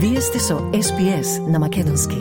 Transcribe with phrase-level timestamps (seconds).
[0.00, 2.14] Вие сте со SPS на Македонски.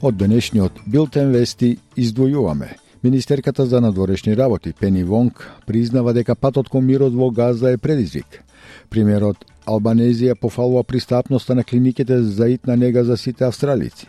[0.00, 2.70] Од денешниот Билтен Вести издвојуваме.
[3.02, 8.40] Министерката за надворешни работи Пени Вонг признава дека патот кон мирот во Газа е предизвик.
[8.88, 14.08] Примерот Албанезија пофалува пристапноста на клиниките за итна нега за сите австралици.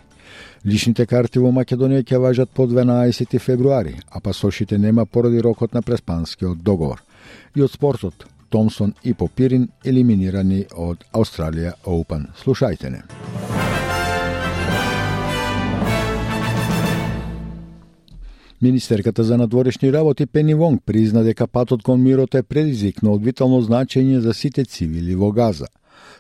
[0.65, 5.81] Личните карти во Македонија ќе важат по 12 февруари, а пасошите нема поради рокот на
[5.81, 7.03] преспанскиот договор.
[7.55, 12.27] И од спортот, Томсон и Попирин елиминирани од Австралија Open.
[12.37, 13.01] Слушајте не.
[18.63, 23.59] Министерката за надворешни работи Пени Вонг призна дека патот кон мирот е предизвикно од витално
[23.61, 25.67] значење за сите цивили во Газа.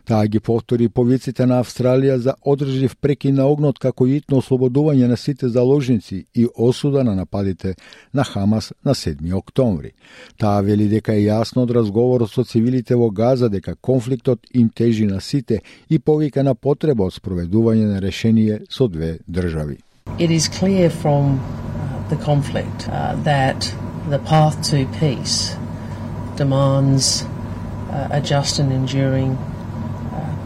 [0.05, 5.17] Таа ги повтори повиците на Австралија за одржлив прекин на огнот како итно ослободување на
[5.17, 7.75] сите заложници и осуда на нападите
[8.13, 9.93] на Хамас на 7 октомври.
[10.37, 15.05] Таа вели дека е јасно од разговорот со цивилите во Газа дека конфликтот им тежи
[15.05, 19.79] на сите и повика на потреба од спроведување на решение со две држави.
[20.19, 23.73] It is clear from uh, the conflict uh, that
[24.09, 25.55] the path to peace
[26.35, 27.23] demands
[27.89, 29.37] uh, a just and enduring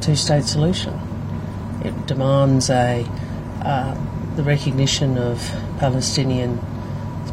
[0.01, 0.93] two state solution.
[1.83, 3.05] It demands a
[3.63, 3.95] uh,
[4.35, 5.37] the recognition of
[5.79, 6.59] Palestinian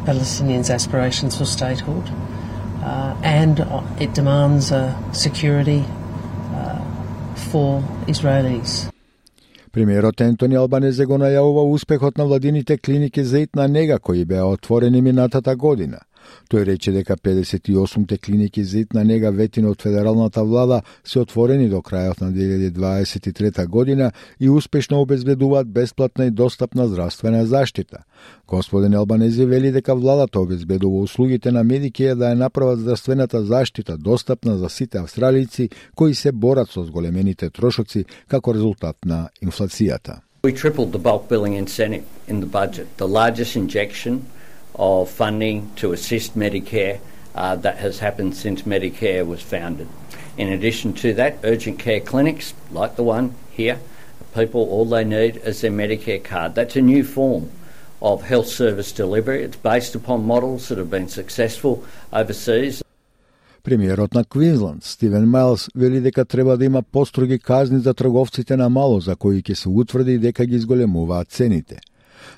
[0.05, 2.05] Palestinians' aspirations for statehood,
[2.83, 5.83] uh, and uh, it demands uh, security
[6.53, 6.79] uh,
[7.51, 8.89] for Israelis.
[9.71, 15.01] Премиерот Ентони Албанезе го најавува успехот на владините клиники за итна нега кои беа отворени
[15.01, 15.99] минатата година–
[16.49, 21.81] Тој рече дека 58-те клиники за итна нега ветина од федералната влада се отворени до
[21.81, 28.03] крајот на 2023 година и успешно обезбедуваат бесплатна и достапна здравствена заштита.
[28.47, 34.57] Господин Албанези вели дека владата обезбедува услугите на Медикија да ја направат здравствената заштита достапна
[34.57, 40.21] за сите австралици кои се борат со зголемените трошоци како резултат на инфлацијата.
[40.43, 44.21] We tripled the bulk billing incentive in the budget, the largest injection
[44.77, 46.99] of funding to assist Medicare
[47.35, 49.87] uh, that has happened since Medicare was founded.
[50.37, 53.79] In addition to that, urgent care clinics, like the one here,
[54.33, 56.55] people all they need is their Medicare card.
[56.55, 57.49] That's a new form
[58.01, 59.43] of health service delivery.
[59.43, 62.81] It's based upon models that have been successful overseas.
[63.63, 68.69] Премиерот на Квинсленд, Стивен Майлс, вели дека треба да има построги казни за трговците на
[68.69, 71.77] мало за кои ќе се утврди дека ги изголемуваат цените–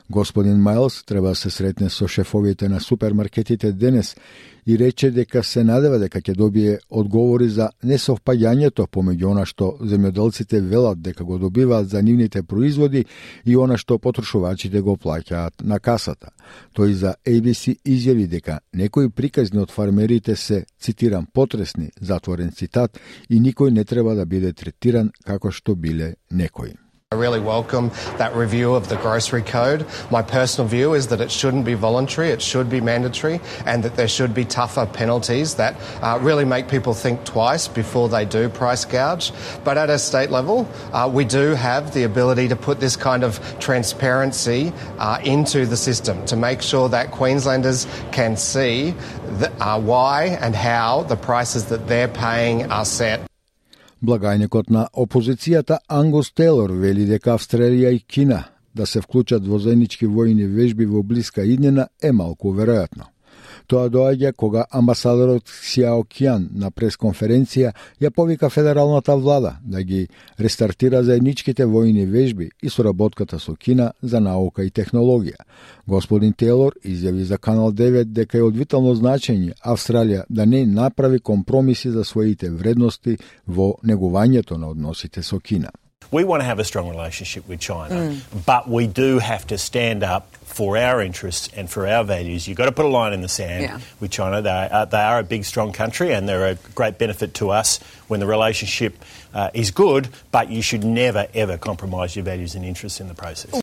[0.09, 4.15] Господин Майлс треба да се сретне со шефовите на супермаркетите денес
[4.67, 10.59] и рече дека се надева дека ќе добие одговори за несовпаѓањето помеѓу она што земјоделците
[10.61, 13.05] велат дека го добиваат за нивните производи
[13.45, 16.31] и она што потрошувачите го плаќаат на касата.
[16.75, 22.99] Тој за ABC изјави дека некои приказни од фармерите се, цитирам, потресни, затворен цитат,
[23.29, 26.75] и никој не треба да биде третиран како што биле некои.
[27.09, 29.87] I really welcome that review of the grocery code.
[30.11, 33.95] My personal view is that it shouldn't be voluntary, it should be mandatory, and that
[33.95, 38.49] there should be tougher penalties that uh, really make people think twice before they do
[38.49, 39.31] price gouge.
[39.63, 43.23] But at a state level, uh, we do have the ability to put this kind
[43.23, 48.91] of transparency uh, into the system to make sure that Queenslanders can see
[49.39, 53.26] the, uh, why and how the prices that they're paying are set.
[54.01, 58.43] Благајникот на опозицијата Ангус Тейлор вели дека Австралија и Кина
[58.77, 63.09] да се вклучат во заеднички војни вежби во блиска иднина е малку веројатно.
[63.67, 70.07] Тоа доаѓа кога амбасадорот Сиао Киан на пресконференција ја повика федералната влада да ги
[70.39, 75.43] рестартира заедничките војни вежби и соработката со Кина за наука и технологија.
[75.87, 81.19] Господин Тейлор изјави за Канал 9 дека е од витално значење Австралија да не направи
[81.19, 83.17] компромиси за своите вредности
[83.47, 85.71] во негувањето на односите со Кина.
[86.11, 88.45] We want to have a strong relationship with China, mm.
[88.45, 92.47] but we do have to stand up for our interests and for our values.
[92.47, 93.79] You've got to put a line in the sand yeah.
[93.99, 94.41] with China.
[94.41, 97.79] They are, they are, a big, strong country, and they're a great benefit to us
[98.07, 98.95] when the relationship
[99.33, 103.13] uh, is good, but you should never, ever compromise your values and interests in the
[103.13, 103.61] process.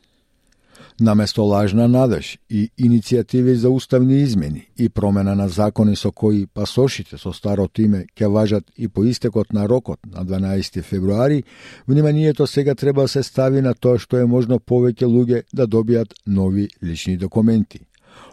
[1.00, 7.18] Наместо лажна надеж и иницијативи за уставни измени и промена на закони со кои пасошите
[7.18, 11.42] со старото име ќе важат и по истекот на рокот на 12 февруари,
[11.88, 16.14] вниманието сега треба да се стави на тоа што е можно повеќе луѓе да добијат
[16.26, 17.80] нови лични документи.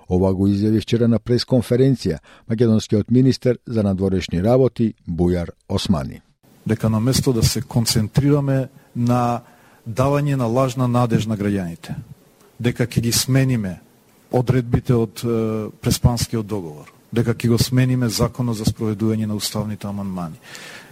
[0.10, 2.19] Ова го изјави вчера на пресконференција
[2.50, 6.22] македонскиот министер за надворешни работи Бујар Османи.
[6.66, 9.42] Дека на место да се концентрираме на
[9.88, 11.96] давање на лажна надеж на граѓаните,
[12.62, 13.80] дека ќе ги смениме
[14.31, 15.24] одредбите од
[15.81, 20.40] Преспанскиот договор, дека ќе го смениме законот за спроведување на уставните амандмани.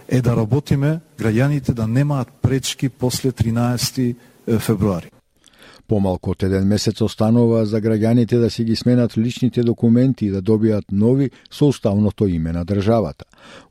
[0.08, 4.14] Е да работиме граѓаните да немаат пречки после 13
[4.58, 5.10] февруари.
[5.90, 10.38] Помалку од еден месец останува за граѓаните да си ги сменат личните документи и да
[10.38, 13.24] добијат нови со уставното име на државата.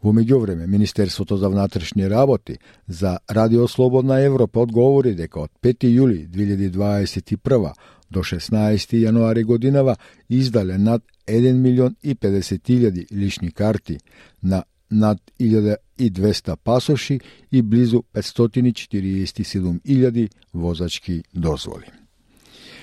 [0.03, 2.57] Во меѓувреме, Министерството за внатрешни работи
[2.87, 7.71] за Радио Слободна Европа одговори дека од 5 јули 2021
[8.11, 9.95] до 16 јануари годинава
[10.29, 13.97] издале над 1 милион и 50 илјади лични карти
[14.43, 17.19] на над 1200 пасоши
[17.51, 21.85] и близу 547.000 возачки дозволи.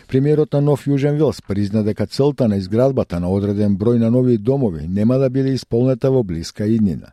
[0.07, 4.39] Премиерот на Нов Јужен Вилс призна дека целта на изградбата на одреден број на нови
[4.39, 7.11] домови нема да биде исполнета во блиска иднина.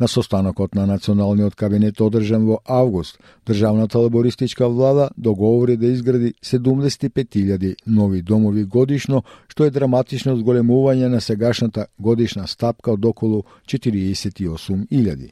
[0.00, 7.76] На состанокот на Националниот кабинет одржан во август, државната лабористичка влада договори да изгради 75.000
[7.86, 15.30] нови домови годишно, што е драматично зголемување на сегашната годишна стапка од околу 48.000.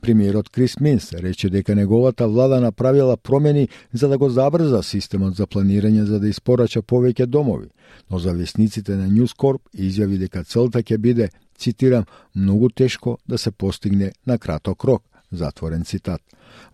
[0.00, 5.46] Премиерот Крис Минс рече дека неговата влада направила промени за да го забрза системот за
[5.46, 7.68] планирање за да испорача повеќе домови,
[8.10, 12.04] но за весниците на Ньюскорп изјави дека целта ќе биде, цитирам,
[12.34, 16.20] многу тешко да се постигне на краток рок, затворен цитат.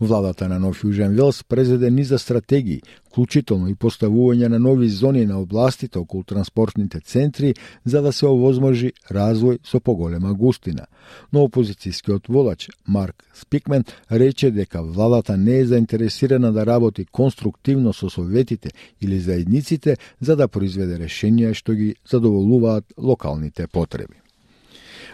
[0.01, 5.41] Владата на Нов Јужен Велс презеде низа стратегии, вклучително и поставување на нови зони на
[5.41, 10.87] областите околу транспортните центри за да се овозможи развој со поголема густина.
[11.33, 18.11] Но опозицијскиот волач Марк Спикмен рече дека владата не е заинтересирана да работи конструктивно со
[18.11, 18.71] советите
[19.01, 24.22] или заедниците за да произведе решенија што ги задоволуваат локалните потреби.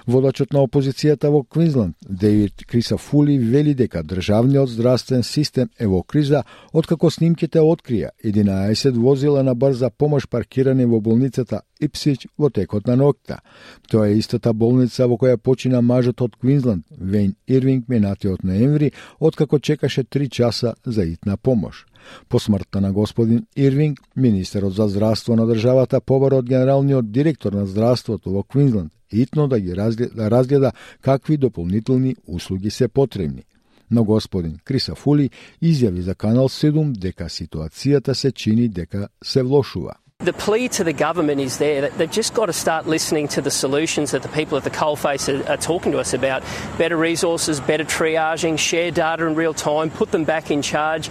[0.09, 6.47] Водачот на опозицијата во Квинсленд, Дейвид Крисафули, вели дека државниот здравствен систем е во криза
[6.73, 12.97] откако снимките открија 11 возила на брза помош паркирани во болницата Ипсич во текот на
[12.97, 13.43] ноќта.
[13.91, 19.59] Тоа е истата болница во која почина мажот од Квинсленд, Вейн Ирвинг, минатиот ноември, откако
[19.59, 21.85] чекаше 3 часа за итна помош.
[22.29, 27.67] По смртта на господин Ирвинг, министерот за здравство на државата побара од генералниот директор на
[27.67, 33.43] здравството во Квинсленд итно да ги разгледа, да разгледа какви дополнителни услуги се потребни.
[33.91, 35.31] Но господин Крисафули
[35.63, 39.95] изјави за Канал 7 дека ситуацијата се чини дека се влошува.
[40.29, 41.81] The plea to the government is there.
[41.81, 44.69] That they've just got to start listening to the solutions that the people at the
[44.69, 46.43] coalface are, are talking to us about.
[46.77, 51.09] Better resources, better triaging, share data in real time, put them back in charge.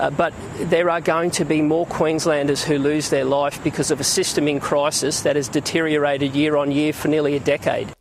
[0.00, 4.00] Uh, but there are going to be more Queenslanders who lose their life because of
[4.00, 7.95] a system in crisis that has deteriorated year on year for nearly a decade.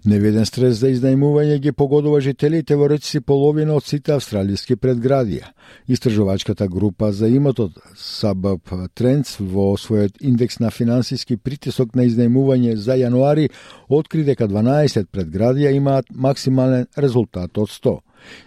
[0.00, 5.50] Неведен стрес за изнајмување ги погодува жителите во речиси половина од сите австралиски предградија.
[5.92, 12.96] Истражувачката група за имотот Сабаб Трендс во својот индекс на финансиски притисок на изнајмување за
[12.96, 13.50] јануари
[13.88, 17.98] откри дека 12 предградија имаат максимален резултат од 100.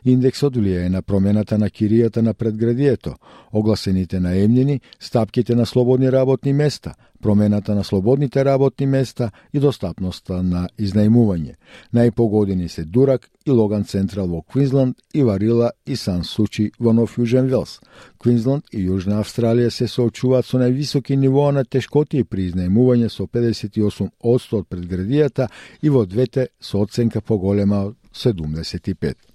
[0.05, 3.13] Индексот влијае на промената на киријата на предградието,
[3.51, 10.67] огласените наемнини, стапките на слободни работни места, промената на слободните работни места и достапноста на
[10.77, 11.55] изнајмување.
[11.95, 17.17] Најпогодени се Дурак и Логан Централ во Квинсленд и Варила и Сан Сучи во Нов
[17.17, 17.79] Јужен Велс.
[18.19, 24.59] Квинсленд и Јужна Австралија се соочуваат со највисоки нивоа на тешкоти при изнајмување со 58%
[24.59, 25.47] од предградијата
[25.81, 29.32] и во двете со оценка поголема од 75.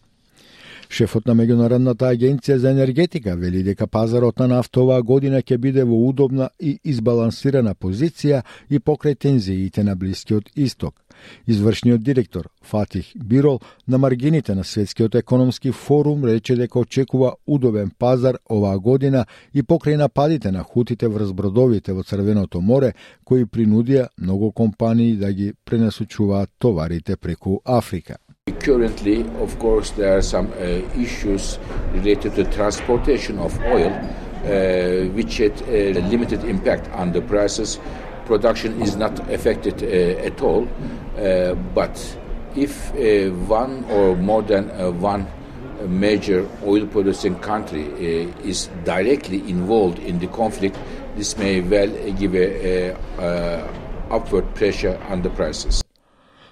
[0.88, 5.82] Шефот на Меѓународната агенција за енергетика вели дека пазарот на нафта оваа година ќе биде
[5.84, 8.40] во удобна и избалансирана позиција
[8.70, 10.94] и покрај тензиите на Блискиот Исток.
[11.46, 18.38] Извршниот директор Фатих Бирол на маргините на Светскиот економски форум рече дека очекува удобен пазар
[18.50, 24.52] оваа година и покрај нападите на хутите врз бродовите во Црвеното море, кои принудија многу
[24.52, 28.16] компании да ги пренасочуваат товарите преку Африка.
[28.52, 30.64] Currently, of course, there are some uh,
[30.98, 31.58] issues
[31.92, 37.78] related to transportation of oil, uh, which had a limited impact on the prices.
[38.26, 40.68] Production is not affected uh, at all,
[41.16, 42.18] uh, but
[42.56, 45.26] if uh, one or more than uh, one
[45.86, 47.84] major oil producing country
[48.42, 50.76] is directly involved in the conflict,
[51.16, 52.34] this may well give
[54.10, 55.82] upward pressure on the prices.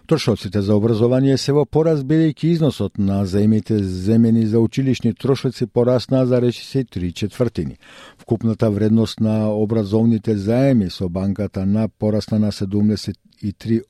[0.06, 6.26] Трошоците за образование се во пораз бидејќи износот на заемите земени за училишни трошоци порасна
[6.26, 7.76] за речиси три четвртини.
[8.18, 13.82] Вкупната вредност на образовните заеми со банката на порасна на 70 3,3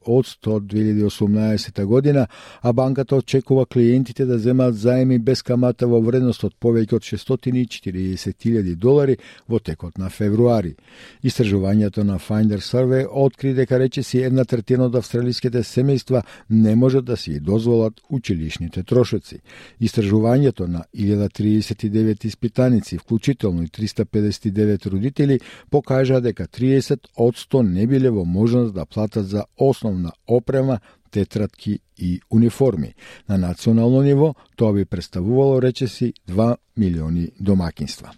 [0.47, 2.26] од 2018 година,
[2.62, 8.75] а банката очекува клиентите да земат заеми без камата во вредност од повеќе од 640.000
[8.75, 9.17] долари
[9.49, 10.75] во текот на февруари.
[11.23, 17.17] Истражувањето на Finder Survey откри дека речиси една третина од австралиските семејства не можат да
[17.17, 19.38] си дозволат училишните трошоци.
[19.81, 28.11] Истражувањето на 1039 испитаници, вклучително и 359 родители, покажа дека 30 од 100 не биле
[28.11, 30.78] во можност да платат за za osnovna oprema
[31.17, 32.95] тетратки и униформи.
[33.29, 38.13] На национално ниво тоа би представувало речеси 2 милиони домакинства.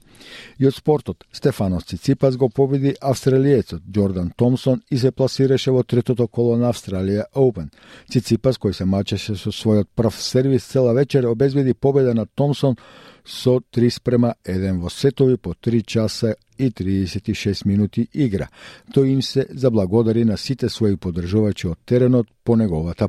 [0.59, 6.27] И од спортот, Стефанос Циципас го победи австралиецот Джордан Томсон и се пласираше во третото
[6.29, 7.71] коло на Австралија Open.
[8.11, 12.77] Циципас, кој се мачеше со својот прв сервис цела вечер, обезбеди победа на Томсон
[13.25, 18.49] со 3 спрема 1 во сетови по 3 часа и 36 минути игра.
[18.93, 22.57] Тој им се заблагодари на сите своји поддржувачи од теренот по
[22.95, 23.09] Ta.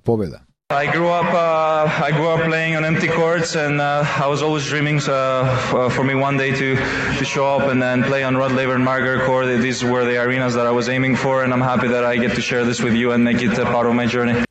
[0.72, 1.26] I grew up.
[1.34, 5.90] Uh, I grew up playing on empty courts, and uh, I was always dreaming uh,
[5.90, 6.76] for me one day to,
[7.18, 9.48] to show up and then play on Rod Laver and Margaret Court.
[9.62, 12.36] These were the arenas that I was aiming for, and I'm happy that I get
[12.36, 14.46] to share this with you and make it a part of my journey.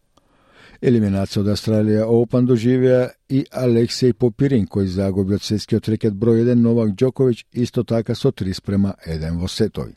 [0.80, 6.62] Eliminacijo od Australije Open doživlja и Алексеј Попирин, кој загуби од светскиот рекет број 1
[6.64, 9.92] Новак Џоковиќ исто така со 3 спрема 1 во сетови.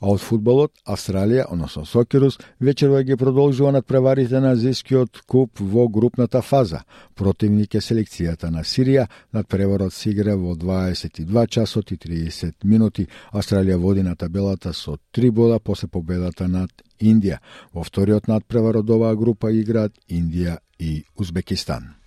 [0.00, 5.88] А од фудбалот, Австралија, односно Сокерус, вечерва ги продолжува над преварите на Азискиот куп во
[5.88, 6.82] групната фаза.
[7.14, 13.06] Противник е селекцијата на Сирија, над преварот се игра во 22 часот и 30 минути.
[13.32, 16.70] Австралија води на табелата со 3 бода после победата над
[17.00, 17.38] Индија.
[17.72, 22.01] Во вториот надпревар од оваа група играат Индија и Узбекистан.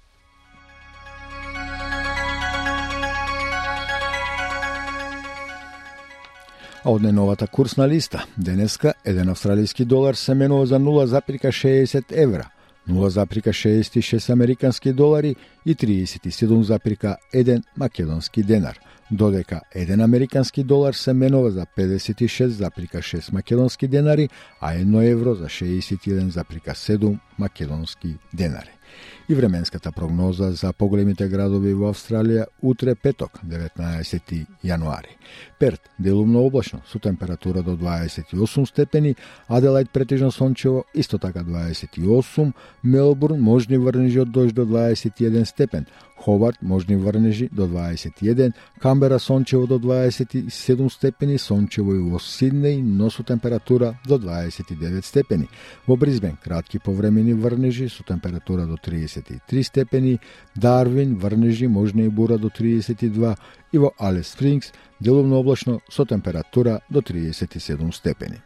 [6.86, 12.50] А од неновата курсна листа, денеска еден австралиски долар се менува за 0,60 евра,
[12.90, 18.80] 0,66 американски долари и 37,1 македонски денар,
[19.12, 24.30] додека 1 американски долар се менува за 56,6 македонски денари,
[24.62, 28.75] а 1 евро за 61,7 македонски денари
[29.28, 35.18] и временската прогноза за поголемите градови во Австралија утре петок, 19 јануари.
[35.60, 39.16] Перт, делумно облачно, со температура до 28 степени,
[39.50, 45.86] Аделајд претежно сончево, исто така 28, Мелбурн можни врнежи од дожд до 21 степен,
[46.18, 53.10] Ховард можни врнежи до 21, Камбера сончево до 27 степени, сончево и во Сиднеј, но
[53.10, 55.50] со температура до 29 степени.
[55.88, 60.20] Во Бризбен кратки повремени врнежи со температура до до 33 степени,
[60.56, 63.38] Дарвин врнежи можна и бура до 32
[63.72, 68.42] и во Алес Спрингс делумно облачно со температура до 37 степени.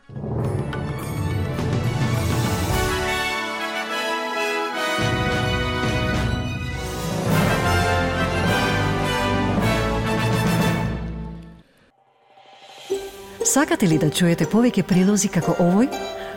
[13.45, 16.18] Сакате ли да чуете повеќе прилози како овој?